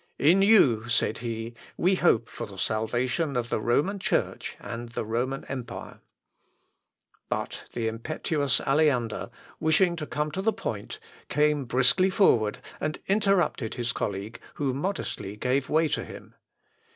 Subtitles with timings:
[0.17, 5.05] "In you," said he, "we hope for the salvation of the Roman Church and the
[5.05, 6.05] Roman empire." [Sidenote:
[6.39, 9.29] THE NUNCIOS AND THE ELECTOR.] But the impetuous Aleander,
[9.59, 10.97] wishing to come to the point,
[11.29, 16.33] came briskly forward, and interrupted his colleague, who modestly gave way to him.